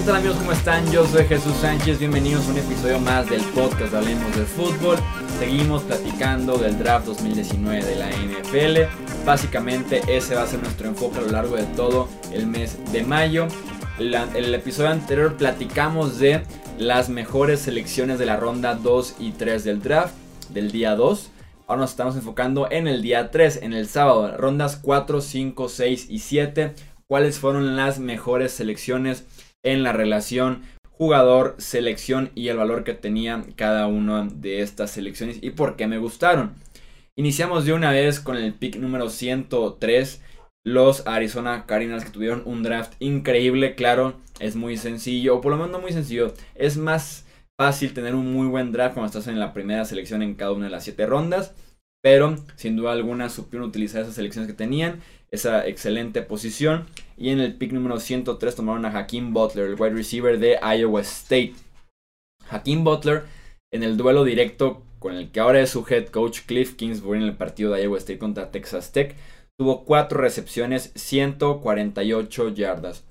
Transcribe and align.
¿qué 0.00 0.06
tal 0.06 0.16
amigos? 0.16 0.38
¿Cómo 0.38 0.52
están? 0.52 0.90
Yo 0.90 1.06
soy 1.06 1.26
Jesús 1.26 1.52
Sánchez, 1.60 1.98
bienvenidos 1.98 2.46
a 2.46 2.52
un 2.52 2.56
episodio 2.56 2.98
más 3.00 3.28
del 3.28 3.42
podcast 3.42 3.92
Hablemos 3.92 4.34
de 4.34 4.46
Fútbol. 4.46 4.96
Seguimos 5.38 5.82
platicando 5.82 6.56
del 6.56 6.78
draft 6.78 7.04
2019 7.04 7.84
de 7.84 7.96
la 7.96 8.08
NFL. 8.08 9.26
Básicamente 9.26 10.00
ese 10.08 10.36
va 10.36 10.44
a 10.44 10.46
ser 10.46 10.62
nuestro 10.62 10.88
enfoque 10.88 11.18
a 11.18 11.20
lo 11.20 11.30
largo 11.30 11.54
de 11.54 11.64
todo 11.64 12.08
el 12.32 12.46
mes 12.46 12.78
de 12.92 13.02
mayo. 13.02 13.46
el 13.98 14.54
episodio 14.54 14.88
anterior 14.88 15.36
platicamos 15.36 16.18
de 16.18 16.44
las 16.78 17.10
mejores 17.10 17.60
selecciones 17.60 18.18
de 18.18 18.24
la 18.24 18.38
ronda 18.38 18.76
2 18.76 19.16
y 19.18 19.32
3 19.32 19.64
del 19.64 19.82
draft 19.82 20.14
del 20.48 20.72
día 20.72 20.96
2. 20.96 21.30
Ahora 21.66 21.82
nos 21.82 21.90
estamos 21.90 22.16
enfocando 22.16 22.70
en 22.70 22.88
el 22.88 23.02
día 23.02 23.30
3, 23.30 23.58
en 23.64 23.74
el 23.74 23.86
sábado, 23.86 24.34
rondas 24.38 24.78
4, 24.80 25.20
5, 25.20 25.68
6 25.68 26.06
y 26.08 26.20
7. 26.20 26.74
¿Cuáles 27.06 27.38
fueron 27.38 27.76
las 27.76 27.98
mejores 27.98 28.52
selecciones 28.52 29.24
en 29.62 29.82
la 29.82 29.92
relación 29.92 30.62
jugador, 30.90 31.54
selección 31.58 32.30
y 32.34 32.48
el 32.48 32.58
valor 32.58 32.84
que 32.84 32.94
tenía 32.94 33.42
cada 33.56 33.86
una 33.86 34.28
de 34.32 34.60
estas 34.60 34.90
selecciones 34.90 35.38
y 35.40 35.50
por 35.50 35.76
qué 35.76 35.86
me 35.86 35.98
gustaron? 35.98 36.54
Iniciamos 37.16 37.64
de 37.64 37.72
una 37.72 37.90
vez 37.90 38.20
con 38.20 38.36
el 38.36 38.54
pick 38.54 38.76
número 38.76 39.08
103 39.08 40.22
los 40.64 41.06
Arizona 41.06 41.64
Cardinals 41.66 42.04
que 42.04 42.10
tuvieron 42.10 42.42
un 42.44 42.62
draft 42.62 42.94
increíble, 42.98 43.74
claro, 43.74 44.20
es 44.40 44.56
muy 44.56 44.76
sencillo, 44.76 45.36
o 45.36 45.40
por 45.40 45.52
lo 45.52 45.56
menos 45.56 45.72
no 45.72 45.80
muy 45.80 45.92
sencillo, 45.92 46.34
es 46.54 46.76
más 46.76 47.26
fácil 47.58 47.94
tener 47.94 48.14
un 48.14 48.32
muy 48.32 48.46
buen 48.46 48.72
draft 48.72 48.94
cuando 48.94 49.06
estás 49.06 49.26
en 49.26 49.40
la 49.40 49.52
primera 49.52 49.84
selección 49.84 50.22
en 50.22 50.34
cada 50.34 50.52
una 50.52 50.66
de 50.66 50.72
las 50.72 50.84
siete 50.84 51.06
rondas, 51.06 51.54
pero 52.02 52.36
sin 52.56 52.76
duda 52.76 52.92
alguna 52.92 53.28
supieron 53.28 53.68
utilizar 53.68 54.02
esas 54.02 54.14
selecciones 54.14 54.50
que 54.50 54.56
tenían, 54.56 55.00
esa 55.30 55.66
excelente 55.66 56.22
posición, 56.22 56.86
y 57.20 57.30
en 57.30 57.38
el 57.38 57.54
pick 57.54 57.72
número 57.72 58.00
103 58.00 58.56
tomaron 58.56 58.86
a 58.86 58.98
Hakeem 58.98 59.32
Butler, 59.34 59.66
el 59.66 59.80
wide 59.80 59.94
receiver 59.94 60.38
de 60.38 60.58
Iowa 60.62 61.02
State. 61.02 61.52
Hakeem 62.48 62.82
Butler 62.82 63.24
en 63.70 63.82
el 63.82 63.96
duelo 63.96 64.24
directo 64.24 64.82
con 64.98 65.14
el 65.14 65.30
que 65.30 65.40
ahora 65.40 65.60
es 65.60 65.70
su 65.70 65.86
head 65.88 66.08
coach 66.08 66.40
Cliff 66.46 66.74
Kingsbury 66.76 67.20
en 67.20 67.26
el 67.26 67.36
partido 67.36 67.72
de 67.72 67.84
Iowa 67.84 67.98
State 67.98 68.18
contra 68.18 68.50
Texas 68.50 68.92
Tech, 68.92 69.14
Tuvo 69.60 69.84
4 69.84 70.18
recepciones, 70.18 70.90
148 70.94 72.48
yardas. 72.54 73.04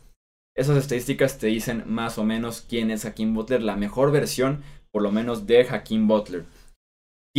Esas 0.57 0.77
estadísticas 0.77 1.37
te 1.37 1.45
dicen 1.45 1.83
más 1.85 2.17
o 2.17 2.23
menos 2.23 2.65
quién 2.67 2.89
es 2.89 3.05
Hakim 3.05 3.35
Butler, 3.35 3.61
la 3.61 3.75
mejor 3.75 4.11
versión, 4.11 4.63
por 4.91 5.03
lo 5.03 5.11
menos, 5.11 5.45
de 5.45 5.67
Hakim 5.69 6.07
Butler. 6.07 6.45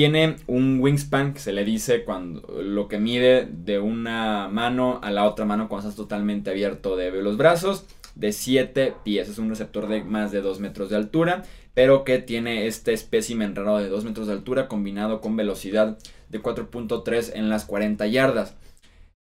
Tiene 0.01 0.37
un 0.47 0.81
wingspan 0.81 1.35
que 1.35 1.41
se 1.41 1.53
le 1.53 1.63
dice 1.63 2.05
cuando 2.05 2.63
lo 2.63 2.89
que 2.89 2.99
mide 2.99 3.47
de 3.47 3.79
una 3.79 4.49
mano 4.49 4.99
a 5.03 5.11
la 5.11 5.27
otra 5.27 5.45
mano 5.45 5.69
cuando 5.69 5.91
estás 5.91 6.03
totalmente 6.03 6.49
abierto 6.49 6.97
de 6.97 7.11
los 7.11 7.37
brazos 7.37 7.85
de 8.15 8.33
7 8.33 8.95
pies. 9.05 9.29
Es 9.29 9.37
un 9.37 9.51
receptor 9.51 9.89
de 9.89 10.03
más 10.03 10.33
de 10.33 10.41
2 10.41 10.59
metros 10.59 10.89
de 10.89 10.97
altura, 10.97 11.43
pero 11.75 12.05
que 12.05 12.19
tiene 12.19 12.67
este 12.67 12.95
espécimen 12.95 13.55
raro 13.55 13.77
de 13.77 13.91
2 13.91 14.07
metros 14.07 14.27
de 14.27 14.33
altura 14.33 14.69
combinado 14.69 15.21
con 15.21 15.37
velocidad 15.37 15.99
de 16.31 16.41
4.3 16.41 17.33
en 17.35 17.51
las 17.51 17.67
40 17.67 18.07
yardas 18.07 18.57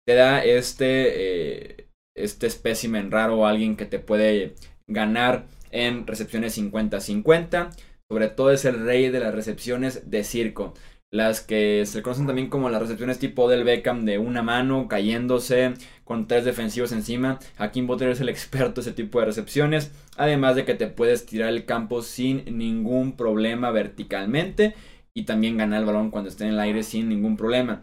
te 0.05 0.13
da 0.13 0.43
este, 0.43 1.79
eh, 1.79 1.87
este 2.15 2.45
espécimen 2.45 3.09
raro 3.09 3.39
o 3.39 3.45
alguien 3.47 3.77
que 3.77 3.87
te 3.87 3.97
puede 3.97 4.53
ganar 4.85 5.47
en 5.71 6.05
recepciones 6.05 6.55
50-50. 6.55 7.71
Sobre 8.09 8.29
todo 8.29 8.51
es 8.51 8.65
el 8.65 8.85
rey 8.85 9.09
de 9.09 9.19
las 9.19 9.33
recepciones 9.33 10.09
de 10.09 10.23
circo. 10.23 10.73
Las 11.11 11.39
que 11.39 11.85
se 11.85 12.01
conocen 12.01 12.27
también 12.27 12.49
como 12.49 12.69
las 12.69 12.81
recepciones 12.81 13.17
tipo 13.17 13.49
del 13.49 13.63
Beckham 13.63 14.03
de 14.03 14.17
una 14.17 14.43
mano 14.43 14.89
cayéndose 14.89 15.73
con 16.03 16.27
tres 16.27 16.43
defensivos 16.43 16.91
encima. 16.91 17.39
Hakim 17.57 17.87
Butler 17.87 18.09
es 18.09 18.19
el 18.19 18.29
experto 18.29 18.81
en 18.81 18.87
ese 18.87 18.93
tipo 18.93 19.19
de 19.19 19.25
recepciones. 19.25 19.91
Además 20.17 20.55
de 20.55 20.65
que 20.65 20.73
te 20.73 20.87
puedes 20.87 21.25
tirar 21.25 21.49
el 21.49 21.65
campo 21.65 22.01
sin 22.01 22.57
ningún 22.57 23.15
problema 23.15 23.71
verticalmente. 23.71 24.75
Y 25.13 25.23
también 25.23 25.57
ganar 25.57 25.79
el 25.79 25.85
balón 25.85 26.11
cuando 26.11 26.29
esté 26.29 26.43
en 26.43 26.51
el 26.51 26.59
aire 26.59 26.83
sin 26.83 27.09
ningún 27.09 27.37
problema. 27.37 27.81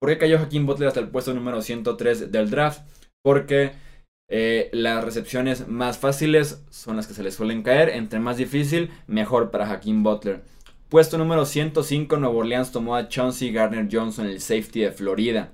¿Por 0.00 0.10
qué 0.10 0.18
cayó 0.18 0.38
Hakim 0.38 0.66
Butler 0.66 0.88
hasta 0.88 1.00
el 1.00 1.08
puesto 1.08 1.32
número 1.32 1.62
103 1.62 2.30
del 2.30 2.50
draft? 2.50 2.82
Porque 3.22 3.72
eh, 4.28 4.70
las 4.72 5.04
recepciones 5.04 5.68
más 5.68 5.98
fáciles 5.98 6.62
son 6.70 6.96
las 6.96 7.06
que 7.06 7.14
se 7.14 7.22
le 7.22 7.30
suelen 7.30 7.62
caer. 7.62 7.90
Entre 7.90 8.18
más 8.18 8.36
difícil, 8.36 8.90
mejor 9.06 9.50
para 9.50 9.70
Hakim 9.70 10.02
Butler. 10.02 10.42
Puesto 10.88 11.18
número 11.18 11.44
105, 11.46 12.16
Nuevo 12.16 12.38
Orleans 12.38 12.70
tomó 12.70 12.94
a 12.94 13.08
Chauncey 13.08 13.50
Garner 13.52 13.88
Johnson, 13.90 14.26
el 14.26 14.40
safety 14.40 14.80
de 14.80 14.92
Florida. 14.92 15.52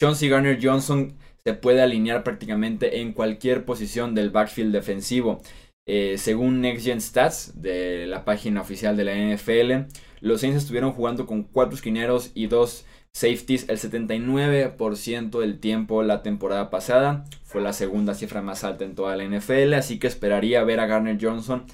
Chauncey 0.00 0.28
Garner 0.28 0.58
Johnson 0.62 1.16
se 1.44 1.54
puede 1.54 1.80
alinear 1.80 2.22
prácticamente 2.22 3.00
en 3.00 3.12
cualquier 3.12 3.64
posición 3.64 4.14
del 4.14 4.30
backfield 4.30 4.72
defensivo. 4.72 5.40
Eh, 5.88 6.16
según 6.18 6.60
Next 6.60 6.84
Gen 6.84 7.00
Stats 7.00 7.62
de 7.62 8.06
la 8.06 8.24
página 8.24 8.60
oficial 8.60 8.96
de 8.96 9.04
la 9.04 9.14
NFL, 9.14 9.88
los 10.20 10.40
Saints 10.40 10.58
estuvieron 10.58 10.92
jugando 10.92 11.24
con 11.24 11.44
cuatro 11.44 11.76
esquineros 11.76 12.32
y 12.34 12.48
dos 12.48 12.84
safeties 13.16 13.66
el 13.70 13.78
79% 13.78 15.40
del 15.40 15.58
tiempo 15.58 16.02
la 16.02 16.22
temporada 16.22 16.68
pasada. 16.68 17.24
Fue 17.44 17.62
la 17.62 17.72
segunda 17.72 18.12
cifra 18.14 18.42
más 18.42 18.62
alta 18.62 18.84
en 18.84 18.94
toda 18.94 19.16
la 19.16 19.24
NFL, 19.24 19.72
así 19.72 19.98
que 19.98 20.06
esperaría 20.06 20.62
ver 20.64 20.80
a 20.80 20.86
Garner 20.86 21.16
Johnson 21.18 21.64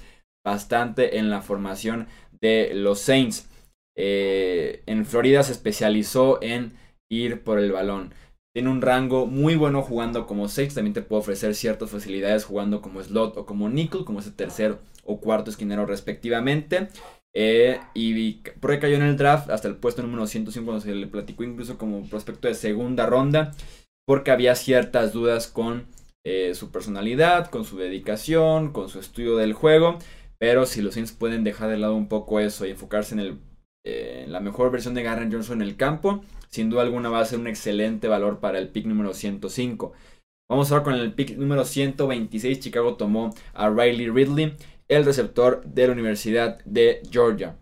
bastante 0.45 1.17
en 1.17 1.29
la 1.29 1.41
formación 1.41 2.07
de 2.39 2.71
los 2.73 2.99
Saints. 2.99 3.49
Eh, 3.97 4.83
en 4.85 5.05
Florida 5.05 5.43
se 5.43 5.51
especializó 5.51 6.41
en 6.41 6.71
ir 7.11 7.43
por 7.43 7.59
el 7.59 7.73
balón. 7.73 8.13
Tiene 8.55 8.69
un 8.69 8.81
rango 8.81 9.25
muy 9.25 9.57
bueno 9.57 9.81
jugando 9.81 10.25
como 10.25 10.47
safety. 10.47 10.75
También 10.75 10.93
te 10.93 11.01
puede 11.01 11.23
ofrecer 11.23 11.55
ciertas 11.55 11.89
facilidades 11.89 12.45
jugando 12.45 12.81
como 12.81 13.03
slot 13.03 13.35
o 13.35 13.45
como 13.45 13.67
nickel, 13.67 14.05
como 14.05 14.21
ese 14.21 14.31
tercer 14.31 14.77
o 15.03 15.19
cuarto 15.19 15.51
esquinero 15.51 15.85
respectivamente. 15.85 16.87
Eh, 17.35 17.79
y 17.93 18.13
ahí 18.13 18.79
cayó 18.79 18.95
en 18.95 19.01
el 19.01 19.17
draft 19.17 19.49
hasta 19.49 19.67
el 19.67 19.75
puesto 19.75 20.03
número 20.03 20.27
105 20.27 20.65
cuando 20.65 20.81
se 20.81 20.93
le 20.93 21.07
platicó 21.07 21.43
incluso 21.43 21.77
como 21.77 22.07
prospecto 22.07 22.47
de 22.47 22.53
segunda 22.53 23.05
ronda. 23.05 23.51
Porque 24.05 24.31
había 24.31 24.55
ciertas 24.55 25.13
dudas 25.13 25.47
con 25.47 25.87
eh, 26.25 26.53
su 26.55 26.71
personalidad, 26.71 27.49
con 27.49 27.65
su 27.65 27.77
dedicación, 27.77 28.71
con 28.71 28.89
su 28.89 28.99
estudio 28.99 29.37
del 29.37 29.53
juego. 29.53 29.97
Pero 30.39 30.65
si 30.65 30.81
los 30.81 30.95
Saints 30.95 31.13
pueden 31.13 31.43
dejar 31.43 31.69
de 31.69 31.77
lado 31.77 31.95
un 31.95 32.09
poco 32.09 32.39
eso 32.39 32.65
y 32.65 32.71
enfocarse 32.71 33.13
en, 33.15 33.19
el, 33.19 33.39
eh, 33.85 34.23
en 34.25 34.31
la 34.31 34.41
mejor 34.41 34.71
versión 34.71 34.93
de 34.93 35.03
Garren 35.03 35.31
Johnson 35.31 35.61
en 35.61 35.67
el 35.67 35.77
campo, 35.77 36.21
sin 36.49 36.69
duda 36.69 36.81
alguna 36.81 37.09
va 37.09 37.21
a 37.21 37.25
ser 37.25 37.39
un 37.39 37.47
excelente 37.47 38.07
valor 38.07 38.39
para 38.39 38.59
el 38.59 38.69
pick 38.69 38.85
número 38.85 39.13
105. 39.13 39.93
Vamos 40.49 40.71
ahora 40.71 40.83
con 40.83 40.93
el 40.95 41.13
pick 41.13 41.37
número 41.37 41.63
126. 41.65 42.59
Chicago 42.59 42.95
tomó 42.95 43.33
a 43.53 43.69
Riley 43.69 44.09
Ridley 44.09 44.55
el 44.93 45.05
receptor 45.05 45.63
de 45.65 45.87
la 45.87 45.93
Universidad 45.93 46.63
de 46.65 47.01
Georgia. 47.09 47.57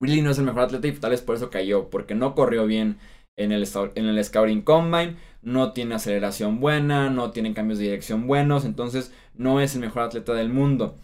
Really 0.00 0.22
no 0.22 0.30
es 0.30 0.38
el 0.38 0.44
mejor 0.44 0.62
atleta 0.62 0.86
y 0.86 0.92
tal 0.92 1.12
vez 1.12 1.22
por 1.22 1.36
eso 1.36 1.50
cayó, 1.50 1.90
porque 1.90 2.14
no 2.14 2.34
corrió 2.34 2.66
bien 2.66 2.98
en 3.36 3.52
el, 3.52 3.66
en 3.94 4.06
el 4.06 4.24
Scouting 4.24 4.62
Combine, 4.62 5.16
no 5.42 5.72
tiene 5.72 5.94
aceleración 5.94 6.60
buena, 6.60 7.10
no 7.10 7.30
tiene 7.30 7.54
cambios 7.54 7.78
de 7.78 7.84
dirección 7.84 8.26
buenos, 8.26 8.64
entonces 8.64 9.12
no 9.34 9.60
es 9.60 9.74
el 9.74 9.80
mejor 9.80 10.04
atleta 10.04 10.34
del 10.34 10.48
mundo. 10.48 10.98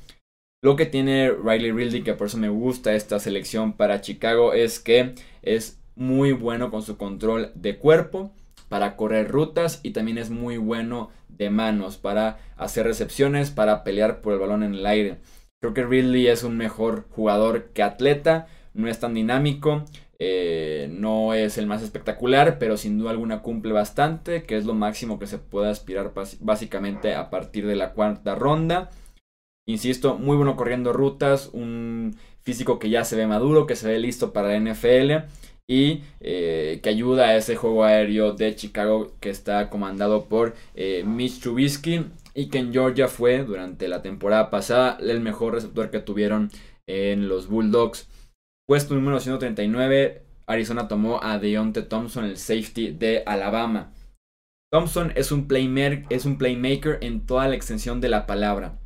Lo 0.62 0.76
que 0.76 0.86
tiene 0.86 1.30
Riley 1.30 1.72
Ridley, 1.72 2.02
que 2.02 2.14
por 2.14 2.26
eso 2.26 2.36
me 2.36 2.50
gusta 2.50 2.94
esta 2.94 3.18
selección 3.18 3.72
para 3.72 4.02
Chicago, 4.02 4.52
es 4.52 4.78
que 4.78 5.14
es 5.42 5.80
muy 5.94 6.32
bueno 6.32 6.70
con 6.70 6.82
su 6.82 6.96
control 6.96 7.52
de 7.54 7.78
cuerpo 7.78 8.32
para 8.70 8.94
correr 8.94 9.28
rutas 9.28 9.80
y 9.82 9.90
también 9.90 10.16
es 10.16 10.30
muy 10.30 10.56
bueno 10.56 11.10
de 11.28 11.50
manos 11.50 11.96
para 11.96 12.38
hacer 12.56 12.86
recepciones, 12.86 13.50
para 13.50 13.82
pelear 13.82 14.20
por 14.20 14.32
el 14.32 14.38
balón 14.38 14.62
en 14.62 14.74
el 14.74 14.86
aire. 14.86 15.18
Creo 15.60 15.74
que 15.74 15.84
Ridley 15.84 16.28
es 16.28 16.44
un 16.44 16.56
mejor 16.56 17.08
jugador 17.10 17.70
que 17.74 17.82
atleta, 17.82 18.46
no 18.72 18.88
es 18.88 19.00
tan 19.00 19.12
dinámico, 19.12 19.84
eh, 20.20 20.88
no 20.92 21.34
es 21.34 21.58
el 21.58 21.66
más 21.66 21.82
espectacular, 21.82 22.60
pero 22.60 22.76
sin 22.76 22.96
duda 22.96 23.10
alguna 23.10 23.42
cumple 23.42 23.72
bastante, 23.72 24.44
que 24.44 24.56
es 24.56 24.64
lo 24.64 24.74
máximo 24.74 25.18
que 25.18 25.26
se 25.26 25.38
puede 25.38 25.68
aspirar 25.68 26.12
básicamente 26.38 27.16
a 27.16 27.28
partir 27.28 27.66
de 27.66 27.74
la 27.74 27.92
cuarta 27.92 28.36
ronda. 28.36 28.90
Insisto, 29.66 30.16
muy 30.16 30.36
bueno 30.36 30.54
corriendo 30.54 30.92
rutas, 30.92 31.50
un 31.52 32.16
físico 32.42 32.78
que 32.78 32.88
ya 32.88 33.02
se 33.02 33.16
ve 33.16 33.26
maduro, 33.26 33.66
que 33.66 33.74
se 33.74 33.88
ve 33.88 33.98
listo 33.98 34.32
para 34.32 34.48
la 34.48 34.60
NFL 34.60 35.28
y 35.70 36.02
eh, 36.18 36.80
que 36.82 36.88
ayuda 36.88 37.26
a 37.28 37.36
ese 37.36 37.54
juego 37.54 37.84
aéreo 37.84 38.32
de 38.32 38.56
Chicago 38.56 39.14
que 39.20 39.30
está 39.30 39.70
comandado 39.70 40.24
por 40.24 40.56
eh, 40.74 41.04
Mitch 41.06 41.38
Trubisky 41.38 42.06
y 42.34 42.48
que 42.48 42.58
en 42.58 42.72
Georgia 42.72 43.06
fue 43.06 43.44
durante 43.44 43.86
la 43.86 44.02
temporada 44.02 44.50
pasada 44.50 44.98
el 45.00 45.20
mejor 45.20 45.54
receptor 45.54 45.92
que 45.92 46.00
tuvieron 46.00 46.50
en 46.88 47.28
los 47.28 47.46
Bulldogs. 47.46 48.08
Puesto 48.66 48.96
número 48.96 49.20
139, 49.20 50.24
Arizona 50.48 50.88
tomó 50.88 51.22
a 51.22 51.38
Deontay 51.38 51.88
Thompson, 51.88 52.24
el 52.24 52.36
safety 52.36 52.90
de 52.90 53.22
Alabama. 53.24 53.92
Thompson 54.72 55.12
es 55.14 55.30
un, 55.30 55.46
playmaker, 55.46 56.04
es 56.10 56.24
un 56.24 56.36
playmaker 56.36 56.98
en 57.00 57.26
toda 57.26 57.46
la 57.46 57.54
extensión 57.54 58.00
de 58.00 58.08
la 58.08 58.26
palabra. 58.26 58.80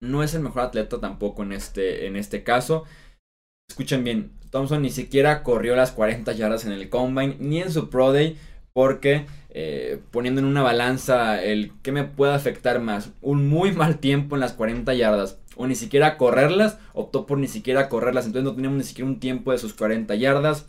No 0.00 0.22
es 0.22 0.32
el 0.32 0.40
mejor 0.40 0.62
atleta 0.62 1.00
tampoco 1.00 1.42
en 1.42 1.52
este, 1.52 2.06
en 2.06 2.16
este 2.16 2.44
caso. 2.44 2.84
Escuchen 3.78 4.02
bien, 4.02 4.32
Thompson 4.50 4.82
ni 4.82 4.90
siquiera 4.90 5.44
corrió 5.44 5.76
las 5.76 5.92
40 5.92 6.32
yardas 6.32 6.64
en 6.64 6.72
el 6.72 6.88
combine 6.88 7.36
ni 7.38 7.62
en 7.62 7.70
su 7.70 7.88
Pro 7.90 8.12
Day 8.12 8.36
porque 8.72 9.26
eh, 9.50 10.00
poniendo 10.10 10.40
en 10.40 10.48
una 10.48 10.62
balanza 10.62 11.40
el 11.40 11.70
que 11.80 11.92
me 11.92 12.02
puede 12.02 12.34
afectar 12.34 12.80
más. 12.80 13.12
Un 13.22 13.48
muy 13.48 13.70
mal 13.70 14.00
tiempo 14.00 14.34
en 14.34 14.40
las 14.40 14.54
40 14.54 14.92
yardas 14.94 15.38
o 15.54 15.68
ni 15.68 15.76
siquiera 15.76 16.16
correrlas. 16.16 16.78
Optó 16.92 17.24
por 17.24 17.38
ni 17.38 17.46
siquiera 17.46 17.88
correrlas. 17.88 18.26
Entonces 18.26 18.50
no 18.50 18.56
tenemos 18.56 18.78
ni 18.78 18.82
siquiera 18.82 19.08
un 19.08 19.20
tiempo 19.20 19.52
de 19.52 19.58
sus 19.58 19.74
40 19.74 20.12
yardas. 20.16 20.66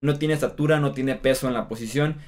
No 0.00 0.20
tiene 0.20 0.34
estatura, 0.34 0.78
no 0.78 0.92
tiene 0.92 1.16
peso 1.16 1.48
en 1.48 1.54
la 1.54 1.66
posición. 1.66 2.18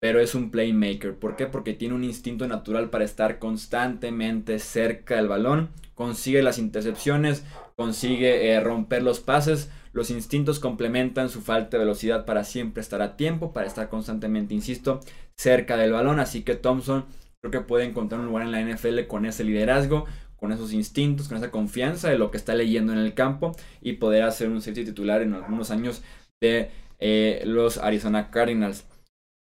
Pero 0.00 0.20
es 0.20 0.34
un 0.34 0.50
playmaker. 0.50 1.14
¿Por 1.14 1.36
qué? 1.36 1.46
Porque 1.46 1.74
tiene 1.74 1.94
un 1.94 2.04
instinto 2.04 2.48
natural 2.48 2.90
para 2.90 3.04
estar 3.04 3.38
constantemente 3.38 4.58
cerca 4.58 5.16
del 5.16 5.28
balón. 5.28 5.68
Consigue 5.94 6.42
las 6.42 6.58
intercepciones. 6.58 7.44
Consigue 7.76 8.50
eh, 8.50 8.60
romper 8.60 9.02
los 9.02 9.20
pases. 9.20 9.70
Los 9.92 10.10
instintos 10.10 10.58
complementan 10.58 11.28
su 11.28 11.42
falta 11.42 11.76
de 11.76 11.84
velocidad 11.84 12.24
para 12.24 12.44
siempre 12.44 12.80
estar 12.80 13.02
a 13.02 13.16
tiempo. 13.16 13.52
Para 13.52 13.66
estar 13.66 13.90
constantemente, 13.90 14.54
insisto, 14.54 15.00
cerca 15.36 15.76
del 15.76 15.92
balón. 15.92 16.18
Así 16.18 16.42
que 16.42 16.54
Thompson 16.54 17.04
creo 17.40 17.50
que 17.50 17.60
puede 17.60 17.84
encontrar 17.84 18.20
un 18.20 18.26
lugar 18.26 18.44
en 18.44 18.52
la 18.52 18.62
NFL 18.62 19.06
con 19.06 19.26
ese 19.26 19.44
liderazgo 19.44 20.06
con 20.40 20.52
esos 20.52 20.72
instintos, 20.72 21.28
con 21.28 21.36
esa 21.36 21.50
confianza 21.50 22.08
de 22.08 22.18
lo 22.18 22.30
que 22.30 22.38
está 22.38 22.54
leyendo 22.54 22.92
en 22.92 22.98
el 22.98 23.12
campo 23.14 23.54
y 23.82 23.94
poder 23.94 24.22
hacer 24.22 24.48
un 24.48 24.62
safety 24.62 24.86
titular 24.86 25.20
en 25.20 25.34
algunos 25.34 25.70
años 25.70 26.02
de 26.40 26.70
eh, 26.98 27.42
los 27.44 27.76
Arizona 27.76 28.30
Cardinals. 28.30 28.86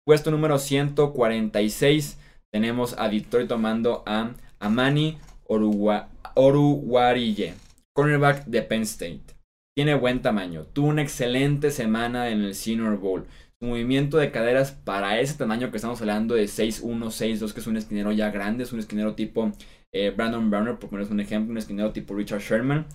Puesto 0.07 0.29
número 0.29 0.59
146 0.59 2.19
tenemos 2.53 2.95
a 2.99 3.09
Detroit 3.09 3.47
tomando 3.47 4.03
a 4.05 4.35
Amani 4.59 5.17
Oruwarille, 6.35 7.55
cornerback 7.91 8.45
de 8.45 8.61
Penn 8.61 8.83
State. 8.83 9.23
Tiene 9.75 9.95
buen 9.95 10.21
tamaño, 10.21 10.67
tuvo 10.73 10.89
una 10.89 11.01
excelente 11.01 11.71
semana 11.71 12.29
en 12.29 12.43
el 12.43 12.53
Senior 12.53 12.99
Bowl. 12.99 13.25
Su 13.59 13.67
movimiento 13.67 14.17
de 14.17 14.29
caderas 14.29 14.73
para 14.73 15.19
ese 15.19 15.39
tamaño 15.39 15.71
que 15.71 15.77
estamos 15.77 15.99
hablando 16.01 16.35
de 16.35 16.43
6'1, 16.43 16.83
6'2, 16.83 17.53
que 17.53 17.59
es 17.61 17.67
un 17.67 17.77
esquinero 17.77 18.11
ya 18.11 18.29
grande, 18.29 18.63
es 18.63 18.73
un 18.73 18.79
esquinero 18.79 19.15
tipo 19.15 19.53
eh, 19.91 20.11
Brandon 20.11 20.51
Browner, 20.51 20.77
por 20.77 20.91
poner 20.91 21.11
un 21.11 21.19
ejemplo, 21.19 21.51
un 21.51 21.57
esquinero 21.57 21.93
tipo 21.93 22.13
Richard 22.13 22.41
Sherman. 22.41 22.85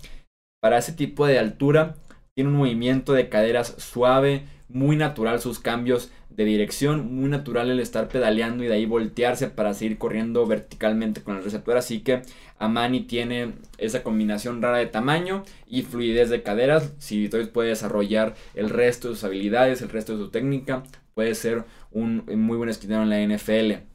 Para 0.61 0.77
ese 0.77 0.93
tipo 0.93 1.27
de 1.27 1.39
altura, 1.39 1.97
tiene 2.35 2.51
un 2.51 2.55
movimiento 2.55 3.11
de 3.11 3.27
caderas 3.27 3.75
suave, 3.79 4.45
muy 4.73 4.95
natural 4.95 5.39
sus 5.39 5.59
cambios 5.59 6.11
de 6.29 6.45
dirección, 6.45 7.13
muy 7.13 7.29
natural 7.29 7.69
el 7.69 7.79
estar 7.79 8.07
pedaleando 8.07 8.63
y 8.63 8.67
de 8.67 8.73
ahí 8.73 8.85
voltearse 8.85 9.47
para 9.47 9.73
seguir 9.73 9.97
corriendo 9.97 10.45
verticalmente 10.45 11.21
con 11.21 11.35
el 11.35 11.43
receptor. 11.43 11.77
Así 11.77 12.01
que 12.01 12.21
Amani 12.57 13.01
tiene 13.01 13.53
esa 13.77 14.03
combinación 14.03 14.61
rara 14.61 14.77
de 14.77 14.85
tamaño 14.85 15.43
y 15.67 15.81
fluidez 15.83 16.29
de 16.29 16.43
caderas. 16.43 16.93
Si 16.99 17.23
Detroit 17.23 17.49
puede 17.49 17.69
desarrollar 17.69 18.35
el 18.53 18.69
resto 18.69 19.09
de 19.09 19.15
sus 19.15 19.23
habilidades, 19.23 19.81
el 19.81 19.89
resto 19.89 20.13
de 20.13 20.23
su 20.23 20.29
técnica, 20.29 20.83
puede 21.13 21.35
ser 21.35 21.65
un 21.91 22.23
muy 22.27 22.57
buen 22.57 22.69
esquinero 22.69 23.03
en 23.03 23.09
la 23.09 23.21
NFL. 23.21 23.91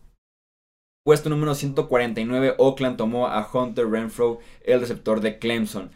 Puesto 1.07 1.31
número 1.31 1.55
149, 1.55 2.57
Oakland 2.59 2.97
tomó 2.97 3.29
a 3.29 3.49
Hunter 3.51 3.89
Renfro, 3.89 4.41
el 4.65 4.81
receptor 4.81 5.21
de 5.21 5.39
Clemson. 5.39 5.91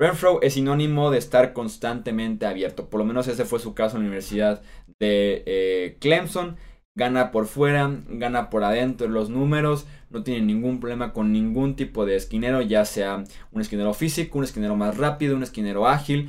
Renfro 0.00 0.40
es 0.42 0.54
sinónimo 0.54 1.10
de 1.10 1.18
estar 1.18 1.52
constantemente 1.52 2.46
abierto, 2.46 2.88
por 2.88 2.98
lo 2.98 3.04
menos 3.04 3.26
ese 3.26 3.44
fue 3.44 3.58
su 3.58 3.74
caso 3.74 3.96
en 3.96 4.04
la 4.04 4.08
Universidad 4.08 4.62
de 5.00 5.42
eh, 5.46 5.96
Clemson. 6.00 6.56
Gana 6.96 7.30
por 7.30 7.46
fuera, 7.46 7.88
gana 8.08 8.50
por 8.50 8.64
adentro 8.64 9.06
los 9.06 9.30
números, 9.30 9.86
no 10.10 10.24
tiene 10.24 10.44
ningún 10.44 10.80
problema 10.80 11.12
con 11.12 11.32
ningún 11.32 11.76
tipo 11.76 12.04
de 12.04 12.16
esquinero, 12.16 12.60
ya 12.60 12.84
sea 12.84 13.22
un 13.52 13.60
esquinero 13.60 13.94
físico, 13.94 14.38
un 14.38 14.42
esquinero 14.42 14.74
más 14.74 14.96
rápido, 14.96 15.36
un 15.36 15.44
esquinero 15.44 15.86
ágil, 15.86 16.28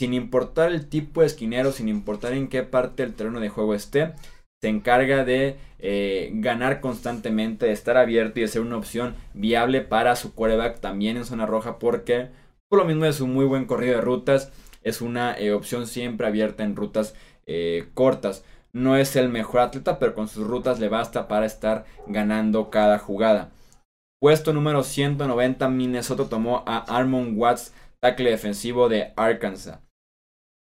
sin 0.00 0.12
importar 0.12 0.72
el 0.72 0.88
tipo 0.88 1.20
de 1.20 1.28
esquinero, 1.28 1.70
sin 1.70 1.88
importar 1.88 2.32
en 2.32 2.48
qué 2.48 2.64
parte 2.64 3.04
del 3.04 3.14
terreno 3.14 3.38
de 3.38 3.50
juego 3.50 3.72
esté, 3.72 4.14
se 4.60 4.68
encarga 4.68 5.24
de 5.24 5.58
eh, 5.78 6.30
ganar 6.34 6.80
constantemente, 6.80 7.66
de 7.66 7.72
estar 7.72 7.96
abierto 7.96 8.40
y 8.40 8.42
de 8.42 8.48
ser 8.48 8.62
una 8.62 8.76
opción 8.76 9.14
viable 9.32 9.80
para 9.80 10.16
su 10.16 10.34
quarterback 10.34 10.80
también 10.80 11.16
en 11.16 11.24
zona 11.24 11.46
roja 11.46 11.78
porque 11.78 12.30
lo 12.76 12.84
mismo 12.84 13.04
es 13.06 13.20
un 13.20 13.32
muy 13.32 13.44
buen 13.44 13.66
corrido 13.66 13.96
de 13.96 14.00
rutas, 14.00 14.52
es 14.82 15.00
una 15.00 15.36
eh, 15.38 15.52
opción 15.52 15.86
siempre 15.86 16.26
abierta 16.26 16.62
en 16.62 16.76
rutas 16.76 17.14
eh, 17.46 17.88
cortas. 17.94 18.44
No 18.72 18.96
es 18.96 19.16
el 19.16 19.28
mejor 19.28 19.60
atleta, 19.60 19.98
pero 19.98 20.14
con 20.14 20.28
sus 20.28 20.46
rutas 20.46 20.80
le 20.80 20.88
basta 20.88 21.28
para 21.28 21.46
estar 21.46 21.84
ganando 22.06 22.70
cada 22.70 22.98
jugada. 22.98 23.50
Puesto 24.20 24.52
número 24.52 24.82
190, 24.82 25.68
Minnesota 25.68 26.28
tomó 26.28 26.64
a 26.66 26.78
Armon 26.78 27.34
Watts, 27.36 27.72
tackle 28.00 28.30
defensivo 28.30 28.88
de 28.88 29.12
Arkansas. 29.16 29.80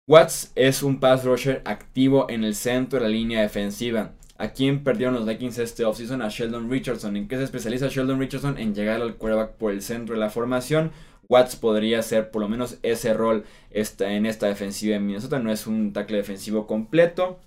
Watts 0.07 0.51
es 0.55 0.81
un 0.81 0.99
pass 0.99 1.23
rusher 1.23 1.61
activo 1.65 2.27
en 2.29 2.43
el 2.43 2.55
centro 2.55 2.99
de 2.99 3.05
la 3.05 3.11
línea 3.11 3.41
defensiva. 3.41 4.13
¿A 4.39 4.53
quién 4.53 4.83
perdieron 4.83 5.13
los 5.13 5.25
Vikings 5.25 5.57
este 5.57 5.83
offseason? 5.83 6.21
A 6.21 6.29
Sheldon 6.29 6.71
Richardson. 6.71 7.17
¿En 7.17 7.27
qué 7.27 7.35
se 7.35 7.43
especializa 7.43 7.89
Sheldon 7.89 8.19
Richardson? 8.19 8.57
En 8.57 8.73
llegar 8.73 9.01
al 9.01 9.17
quarterback 9.17 9.51
por 9.51 9.73
el 9.73 9.81
centro 9.81 10.15
de 10.15 10.21
la 10.21 10.29
formación. 10.29 10.91
Watts 11.29 11.55
podría 11.55 12.01
ser 12.01 12.31
por 12.31 12.41
lo 12.41 12.49
menos 12.49 12.79
ese 12.81 13.13
rol 13.13 13.45
en 13.71 14.25
esta 14.25 14.47
defensiva 14.47 14.95
en 14.95 15.05
Minnesota. 15.05 15.39
No 15.39 15.51
es 15.51 15.67
un 15.67 15.93
tackle 15.93 16.17
defensivo 16.17 16.65
completo. 16.65 17.39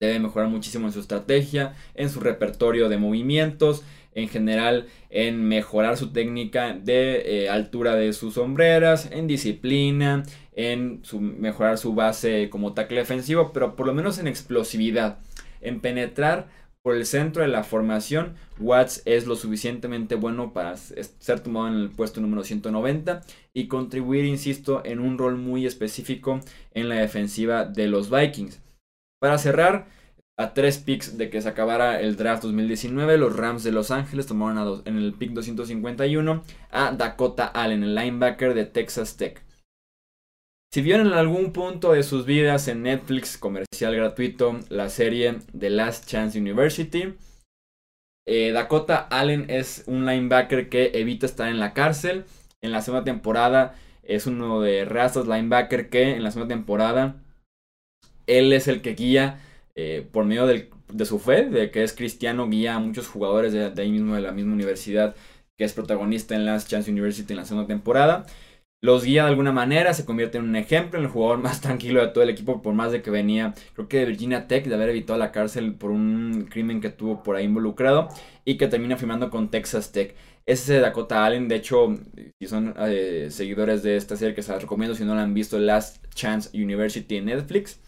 Debe 0.00 0.18
mejorar 0.18 0.48
muchísimo 0.48 0.86
en 0.86 0.92
su 0.92 1.00
estrategia, 1.00 1.74
en 1.94 2.08
su 2.08 2.20
repertorio 2.20 2.88
de 2.88 2.96
movimientos, 2.96 3.84
en 4.14 4.28
general 4.28 4.86
en 5.10 5.46
mejorar 5.46 5.96
su 5.96 6.12
técnica 6.12 6.72
de 6.72 7.44
eh, 7.44 7.48
altura 7.50 7.94
de 7.94 8.12
sus 8.12 8.34
sombreras, 8.34 9.10
en 9.12 9.26
disciplina, 9.26 10.24
en 10.52 11.02
mejorar 11.20 11.78
su 11.78 11.94
base 11.94 12.48
como 12.50 12.72
tackle 12.72 13.00
defensivo, 13.00 13.52
pero 13.52 13.76
por 13.76 13.86
lo 13.86 13.94
menos 13.94 14.18
en 14.18 14.28
explosividad, 14.28 15.18
en 15.60 15.80
penetrar 15.80 16.48
por 16.84 16.96
el 16.96 17.06
centro 17.06 17.40
de 17.40 17.48
la 17.48 17.64
formación, 17.64 18.34
Watts 18.60 19.00
es 19.06 19.26
lo 19.26 19.36
suficientemente 19.36 20.16
bueno 20.16 20.52
para 20.52 20.76
ser 20.76 21.40
tomado 21.40 21.68
en 21.68 21.74
el 21.76 21.90
puesto 21.90 22.20
número 22.20 22.44
190 22.44 23.22
y 23.54 23.68
contribuir, 23.68 24.26
insisto, 24.26 24.82
en 24.84 25.00
un 25.00 25.16
rol 25.16 25.38
muy 25.38 25.64
específico 25.64 26.40
en 26.72 26.90
la 26.90 26.96
defensiva 26.96 27.64
de 27.64 27.88
los 27.88 28.10
Vikings. 28.10 28.60
Para 29.18 29.38
cerrar, 29.38 29.86
a 30.36 30.52
tres 30.52 30.76
picks 30.76 31.16
de 31.16 31.30
que 31.30 31.40
se 31.40 31.48
acabara 31.48 32.02
el 32.02 32.16
draft 32.16 32.42
2019, 32.42 33.16
los 33.16 33.34
Rams 33.34 33.64
de 33.64 33.72
Los 33.72 33.90
Ángeles 33.90 34.26
tomaron 34.26 34.82
en 34.84 34.98
el 34.98 35.14
pick 35.14 35.30
251 35.30 36.42
a 36.70 36.92
Dakota 36.92 37.46
Allen, 37.46 37.82
el 37.82 37.94
linebacker 37.94 38.52
de 38.52 38.66
Texas 38.66 39.16
Tech. 39.16 39.43
Si 40.74 40.82
vieron 40.82 41.06
en 41.06 41.12
algún 41.12 41.52
punto 41.52 41.92
de 41.92 42.02
sus 42.02 42.26
vidas 42.26 42.66
en 42.66 42.82
Netflix 42.82 43.38
comercial 43.38 43.94
gratuito 43.94 44.58
la 44.70 44.88
serie 44.88 45.36
The 45.56 45.70
Last 45.70 46.08
Chance 46.08 46.36
University, 46.36 47.14
eh, 48.26 48.50
Dakota 48.50 49.06
Allen 49.08 49.48
es 49.48 49.84
un 49.86 50.04
linebacker 50.04 50.68
que 50.68 50.90
evita 50.94 51.26
estar 51.26 51.48
en 51.48 51.60
la 51.60 51.74
cárcel. 51.74 52.24
En 52.60 52.72
la 52.72 52.82
segunda 52.82 53.04
temporada 53.04 53.76
es 54.02 54.26
uno 54.26 54.60
de 54.62 54.84
razas 54.84 55.28
linebacker 55.28 55.90
que 55.90 56.16
en 56.16 56.24
la 56.24 56.32
segunda 56.32 56.52
temporada 56.52 57.22
él 58.26 58.52
es 58.52 58.66
el 58.66 58.82
que 58.82 58.94
guía 58.94 59.38
eh, 59.76 60.04
por 60.10 60.24
medio 60.24 60.44
de 60.48 61.04
su 61.04 61.20
fe, 61.20 61.44
de 61.44 61.70
que 61.70 61.84
es 61.84 61.92
cristiano, 61.92 62.48
guía 62.48 62.74
a 62.74 62.80
muchos 62.80 63.06
jugadores 63.06 63.52
de, 63.52 63.80
ahí 63.80 63.92
mismo, 63.92 64.16
de 64.16 64.22
la 64.22 64.32
misma 64.32 64.54
universidad, 64.54 65.14
que 65.56 65.62
es 65.62 65.72
protagonista 65.72 66.34
en 66.34 66.44
Last 66.44 66.68
Chance 66.68 66.90
University 66.90 67.32
en 67.32 67.36
la 67.36 67.44
segunda 67.44 67.68
temporada. 67.68 68.26
Los 68.84 69.02
guía 69.02 69.22
de 69.22 69.30
alguna 69.30 69.50
manera, 69.50 69.94
se 69.94 70.04
convierte 70.04 70.36
en 70.36 70.44
un 70.44 70.56
ejemplo, 70.56 70.98
en 70.98 71.06
el 71.06 71.10
jugador 71.10 71.38
más 71.42 71.62
tranquilo 71.62 72.02
de 72.02 72.08
todo 72.08 72.22
el 72.22 72.28
equipo, 72.28 72.60
por 72.60 72.74
más 72.74 72.92
de 72.92 73.00
que 73.00 73.10
venía, 73.10 73.54
creo 73.72 73.88
que 73.88 74.00
de 74.00 74.04
Virginia 74.04 74.46
Tech, 74.46 74.66
de 74.66 74.74
haber 74.74 74.90
evitado 74.90 75.18
la 75.18 75.32
cárcel 75.32 75.74
por 75.74 75.90
un 75.90 76.48
crimen 76.50 76.82
que 76.82 76.90
tuvo 76.90 77.22
por 77.22 77.36
ahí 77.36 77.46
involucrado, 77.46 78.08
y 78.44 78.58
que 78.58 78.68
termina 78.68 78.98
firmando 78.98 79.30
con 79.30 79.50
Texas 79.50 79.90
Tech. 79.90 80.14
Ese 80.44 80.76
es 80.76 80.82
Dakota 80.82 81.24
Allen, 81.24 81.48
de 81.48 81.56
hecho, 81.56 81.96
si 82.38 82.46
son 82.46 82.74
eh, 82.78 83.28
seguidores 83.30 83.82
de 83.82 83.96
esta 83.96 84.16
serie, 84.16 84.34
que 84.34 84.42
se 84.42 84.52
las 84.52 84.60
recomiendo 84.60 84.94
si 84.94 85.06
no 85.06 85.14
la 85.14 85.22
han 85.22 85.32
visto, 85.32 85.58
Last 85.58 86.04
Chance 86.14 86.50
University 86.52 87.16
en 87.16 87.24
Netflix 87.24 87.80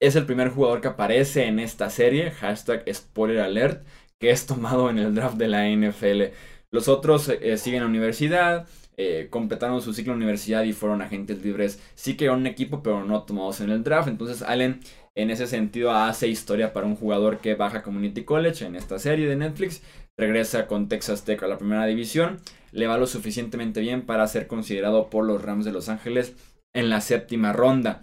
es 0.00 0.14
el 0.14 0.26
primer 0.26 0.50
jugador 0.50 0.82
que 0.82 0.88
aparece 0.88 1.46
en 1.46 1.58
esta 1.58 1.90
serie, 1.90 2.30
hashtag 2.30 2.84
spoiler 2.92 3.40
alert, 3.40 3.82
que 4.20 4.30
es 4.30 4.46
tomado 4.46 4.90
en 4.90 4.98
el 4.98 5.14
draft 5.14 5.36
de 5.36 5.48
la 5.48 5.68
NFL. 5.68 6.34
Los 6.70 6.88
otros 6.88 7.28
eh, 7.28 7.56
siguen 7.56 7.80
a 7.80 7.84
la 7.84 7.90
universidad, 7.90 8.66
eh, 9.00 9.28
completaron 9.30 9.80
su 9.80 9.94
ciclo 9.94 10.12
de 10.12 10.16
universidad 10.16 10.64
y 10.64 10.72
fueron 10.72 11.02
agentes 11.02 11.40
libres. 11.40 11.80
Sí 11.94 12.16
que 12.16 12.30
un 12.30 12.48
equipo, 12.48 12.82
pero 12.82 13.04
no 13.04 13.22
tomados 13.22 13.60
en 13.60 13.70
el 13.70 13.84
draft. 13.84 14.08
Entonces 14.08 14.42
Allen 14.42 14.80
en 15.14 15.30
ese 15.30 15.46
sentido 15.46 15.92
hace 15.92 16.26
historia 16.26 16.72
para 16.72 16.86
un 16.86 16.96
jugador 16.96 17.38
que 17.38 17.54
baja 17.54 17.84
Community 17.84 18.24
College 18.24 18.66
en 18.66 18.74
esta 18.74 18.98
serie 18.98 19.28
de 19.28 19.36
Netflix. 19.36 19.82
Regresa 20.16 20.66
con 20.66 20.88
Texas 20.88 21.24
Tech 21.24 21.40
a 21.44 21.46
la 21.46 21.58
primera 21.58 21.86
división. 21.86 22.40
Le 22.72 22.88
va 22.88 22.98
lo 22.98 23.06
suficientemente 23.06 23.80
bien 23.80 24.02
para 24.02 24.26
ser 24.26 24.48
considerado 24.48 25.10
por 25.10 25.24
los 25.24 25.42
Rams 25.42 25.64
de 25.64 25.72
Los 25.72 25.88
Ángeles 25.88 26.34
en 26.74 26.90
la 26.90 27.00
séptima 27.00 27.52
ronda. 27.52 28.02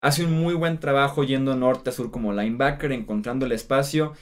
Hace 0.00 0.24
un 0.24 0.32
muy 0.32 0.54
buen 0.54 0.78
trabajo 0.78 1.22
yendo 1.22 1.54
norte 1.54 1.90
a 1.90 1.92
sur 1.92 2.10
como 2.10 2.32
linebacker, 2.32 2.92
encontrando 2.92 3.44
el 3.44 3.52
espacio, 3.52 4.14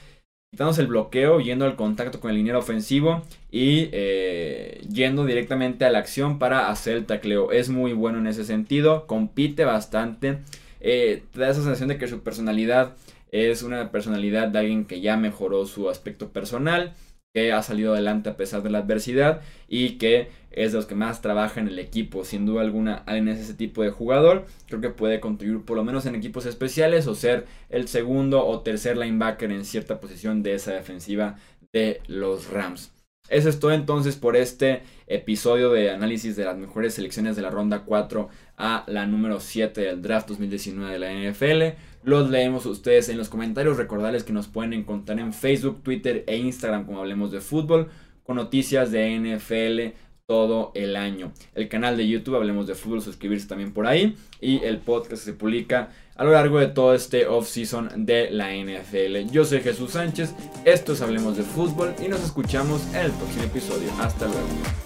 quitándose 0.57 0.81
el 0.81 0.87
bloqueo, 0.87 1.39
yendo 1.39 1.67
al 1.67 1.77
contacto 1.77 2.19
con 2.19 2.31
el 2.31 2.39
liniero 2.39 2.59
ofensivo 2.59 3.23
y 3.53 3.91
eh, 3.93 4.81
yendo 4.91 5.27
directamente 5.27 5.85
a 5.85 5.91
la 5.91 5.99
acción 5.99 6.39
para 6.39 6.71
hacer 6.71 6.97
el 6.97 7.05
tacleo. 7.05 7.53
Es 7.53 7.69
muy 7.69 7.93
bueno 7.93 8.21
en 8.21 8.27
ese 8.27 8.43
sentido, 8.43 9.07
compite 9.07 9.67
bastante. 9.67 10.39
eh, 10.81 11.25
te 11.31 11.41
da 11.41 11.51
esa 11.51 11.61
sensación 11.61 11.91
de 11.91 11.99
que 11.99 12.09
su 12.09 12.21
personalidad 12.21 12.95
es 13.33 13.63
una 13.63 13.91
personalidad 13.91 14.49
de 14.49 14.61
alguien 14.61 14.87
que 14.87 15.03
ya 15.03 15.19
mejoró 15.19 15.67
su 15.67 15.91
aspecto 15.91 16.31
personal, 16.31 16.95
que 17.37 17.52
ha 17.52 17.62
salido 17.62 17.93
adelante 17.93 18.31
a 18.31 18.37
pesar 18.38 18.62
de 18.62 18.71
la 18.71 18.78
adversidad 18.78 19.43
y 19.69 19.99
que 19.99 20.31
es 20.52 20.73
de 20.73 20.78
los 20.78 20.87
que 20.87 20.95
más 20.95 21.21
trabaja 21.21 21.61
en 21.61 21.69
el 21.69 21.78
equipo. 21.78 22.25
Sin 22.25 22.47
duda 22.47 22.62
alguna, 22.62 23.02
alguien 23.05 23.28
es 23.28 23.38
ese 23.38 23.52
tipo 23.52 23.83
de 23.83 23.90
jugador. 23.90 24.47
Creo 24.69 24.81
que 24.81 24.88
puede 24.88 25.21
contribuir 25.21 25.62
por 25.66 25.76
lo 25.76 25.85
menos 25.85 26.07
en 26.07 26.14
equipos 26.14 26.47
especiales 26.47 27.07
o 27.07 27.14
ser 27.14 27.45
el 27.69 27.88
segundo 27.88 28.47
o 28.47 28.61
tercer 28.61 28.97
linebacker 28.97 29.52
en 29.52 29.66
cierta 29.66 30.00
posición 30.00 30.43
de 30.43 30.55
esa 30.55 30.73
defensiva 30.73 31.37
de 31.75 32.00
los 32.07 32.49
Rams. 32.49 32.96
Eso 33.28 33.49
es 33.49 33.59
todo 33.59 33.73
entonces 33.73 34.16
por 34.16 34.37
este 34.37 34.83
episodio 35.06 35.71
de 35.71 35.90
análisis 35.90 36.37
de 36.37 36.45
las 36.45 36.56
mejores 36.56 36.95
selecciones 36.95 37.37
de 37.37 37.42
la 37.42 37.50
ronda 37.50 37.83
4 37.85 38.28
a 38.56 38.85
la 38.87 39.06
número 39.06 39.40
7 39.40 39.80
del 39.80 40.02
draft 40.02 40.28
2019 40.28 40.92
de 40.92 40.99
la 40.99 41.12
NFL. 41.12 41.78
Los 42.04 42.30
leemos 42.30 42.66
ustedes 42.66 43.09
en 43.09 43.18
los 43.18 43.28
comentarios. 43.28 43.76
Recordarles 43.76 44.25
que 44.25 44.33
nos 44.33 44.47
pueden 44.47 44.73
encontrar 44.73 45.18
en 45.18 45.33
Facebook, 45.33 45.83
Twitter 45.83 46.25
e 46.26 46.37
Instagram 46.37 46.87
como 46.87 47.00
hablemos 47.00 47.33
de 47.33 47.40
fútbol 47.40 47.88
con 48.23 48.37
noticias 48.37 48.90
de 48.90 49.18
NFL 49.18 49.97
todo 50.26 50.73
el 50.75 50.97
año. 50.97 51.33
El 51.54 51.68
canal 51.68 51.97
de 51.97 52.09
YouTube, 52.09 52.35
Hablemos 52.35 52.66
de 52.66 52.75
Fútbol, 52.75 53.00
suscribirse 53.00 53.47
también 53.47 53.73
por 53.73 53.87
ahí. 53.87 54.16
Y 54.40 54.59
el 54.64 54.78
podcast 54.78 55.25
se 55.25 55.33
publica 55.33 55.90
a 56.17 56.25
lo 56.25 56.33
largo 56.33 56.59
de 56.59 56.69
todo 56.69 56.95
este 56.95 57.27
off-season 57.27 58.07
de 58.07 58.31
la 58.31 58.51
NFL. 58.55 59.31
Yo 59.31 59.45
soy 59.45 59.61
Jesús 59.61 59.93
Sánchez, 59.93 60.35
esto 60.65 60.93
es 60.93 61.03
Hablemos 61.03 61.37
de 61.37 61.43
Fútbol 61.43 61.95
y 62.05 62.09
nos 62.09 62.23
escuchamos 62.23 62.83
en 62.95 63.07
el 63.07 63.13
próximo 63.13 63.45
episodio. 63.45 63.91
Hasta 64.01 64.27
luego. 64.27 64.86